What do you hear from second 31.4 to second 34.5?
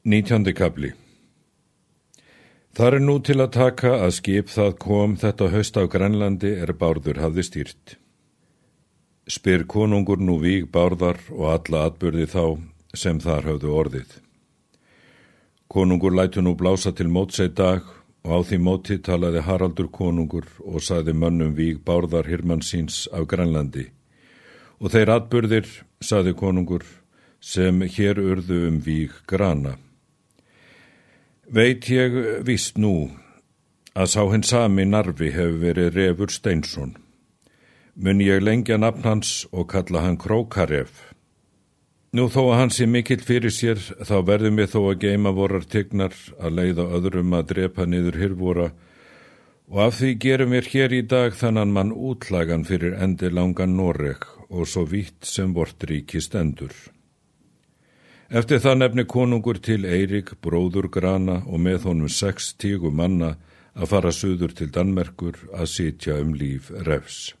Veit ég vist nú að sá hinn